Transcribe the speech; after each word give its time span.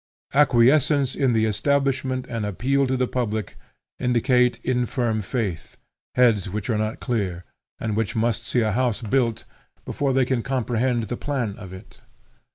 Acquiescence 0.33 1.13
in 1.13 1.33
the 1.33 1.45
establishment 1.45 2.25
and 2.27 2.43
appeal 2.43 2.87
to 2.87 2.97
the 2.97 3.05
public, 3.07 3.55
indicate 3.99 4.59
infirm 4.63 5.21
faith, 5.21 5.77
heads 6.15 6.49
which 6.49 6.71
are 6.71 6.77
not 6.79 6.99
clear, 6.99 7.43
and 7.79 7.95
which 7.95 8.15
must 8.15 8.47
see 8.47 8.61
a 8.61 8.71
house 8.71 9.03
built, 9.03 9.43
before 9.85 10.11
they 10.11 10.25
can 10.25 10.41
comprehend 10.41 11.03
the 11.03 11.17
plan 11.17 11.55
of 11.59 11.71
it. 11.71 12.01